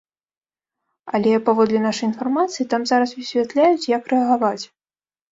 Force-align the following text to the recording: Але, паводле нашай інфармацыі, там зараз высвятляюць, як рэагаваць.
Але, 1.17 1.33
паводле 1.49 1.81
нашай 1.83 2.05
інфармацыі, 2.11 2.65
там 2.71 2.81
зараз 2.93 3.13
высвятляюць, 3.19 3.89
як 3.97 4.09
рэагаваць. 4.15 4.65